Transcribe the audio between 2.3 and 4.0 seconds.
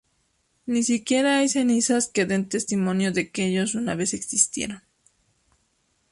testimonio de que ellos una